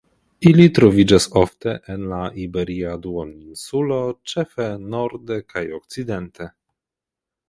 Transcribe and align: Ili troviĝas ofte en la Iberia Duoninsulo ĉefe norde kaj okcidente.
Ili 0.51 0.63
troviĝas 0.75 1.25
ofte 1.41 1.73
en 1.95 2.07
la 2.13 2.21
Iberia 2.43 2.95
Duoninsulo 3.03 3.99
ĉefe 4.33 4.71
norde 4.95 5.37
kaj 5.53 5.63
okcidente. 5.81 6.49